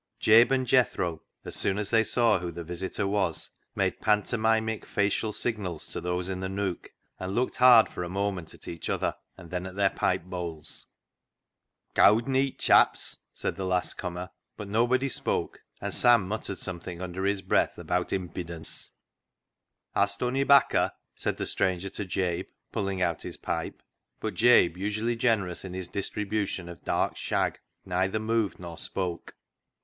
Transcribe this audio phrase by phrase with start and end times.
[0.19, 5.31] Jabe and Jethro, as soon as they saw who the visitor was, made pantomimic facial
[5.31, 9.15] signals to those in the nook, and looked hard for a moment at each other,
[9.37, 10.87] and then at their pipe bowls."
[11.93, 17.25] Cowd neet, chaps," said the last comer, but nobody spoke, and Sam muttered something under
[17.25, 18.93] his breath about" impidence.""
[19.93, 23.83] Hast ony 'bacca?" said the stranger to Jabe, pulling out his pipe;
[24.19, 29.35] but Jabe, usually generous in his distribution of dark shag, neither moved nor spoke.